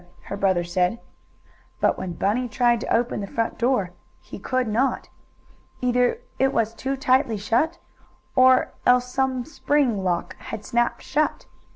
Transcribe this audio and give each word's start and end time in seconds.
her 0.23 0.35
brother 0.35 0.63
said. 0.63 0.99
But 1.79 1.95
when 1.95 2.13
Bunny 2.13 2.47
tried 2.49 2.79
to 2.81 2.91
open 2.91 3.19
the 3.21 3.27
front 3.27 3.59
door 3.59 3.91
he 4.19 4.39
could 4.39 4.67
not. 4.67 5.09
Either 5.79 6.21
it 6.39 6.51
was 6.51 6.73
too 6.73 6.97
tightly 6.97 7.37
shut, 7.37 7.77
or 8.35 8.73
else 8.83 9.13
some 9.13 9.45
spring 9.45 10.03
lock 10.03 10.35
had 10.37 10.65
snapped 10.65 11.03
shut. 11.03 11.45